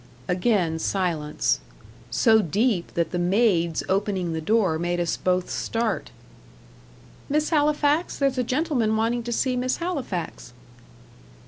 Again 0.27 0.79
silence. 0.79 1.59
So 2.09 2.41
deep 2.41 2.95
that 2.95 3.11
the 3.11 3.19
maid's 3.19 3.83
opening 3.87 4.33
the 4.33 4.41
door 4.41 4.79
made 4.79 4.99
us 4.99 5.15
both 5.15 5.47
start. 5.47 6.09
"Miss 7.29 7.51
Halifax 7.51 8.17
there's 8.17 8.39
a 8.39 8.43
gentleman 8.43 8.97
wanting 8.97 9.21
to 9.21 9.31
see 9.31 9.55
Miss 9.55 9.77
Halifax." 9.77 10.53